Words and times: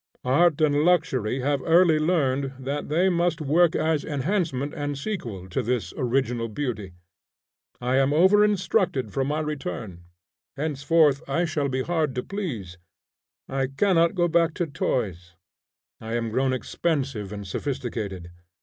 Art 0.25 0.59
and 0.61 0.83
luxury 0.83 1.41
have 1.41 1.61
early 1.61 1.99
learned 1.99 2.53
that 2.57 2.89
they 2.89 3.07
must 3.07 3.39
work 3.39 3.75
as 3.75 4.03
enhancement 4.03 4.73
and 4.73 4.97
sequel 4.97 5.47
to 5.49 5.61
this 5.61 5.93
original 5.95 6.47
beauty. 6.49 6.93
I 7.79 7.97
am 7.97 8.09
overinstructed 8.09 9.11
for 9.11 9.23
my 9.23 9.41
return. 9.41 10.05
Henceforth 10.57 11.21
I 11.29 11.45
shall 11.45 11.69
be 11.69 11.83
hard 11.83 12.15
to 12.15 12.23
please. 12.23 12.79
I 13.47 13.67
cannot 13.67 14.15
go 14.15 14.27
back 14.27 14.55
to 14.55 14.65
toys. 14.65 15.35
I 15.99 16.15
am 16.15 16.31
grown 16.31 16.51
expensive 16.51 17.31
and 17.31 17.45
sophisticated. 17.45 18.31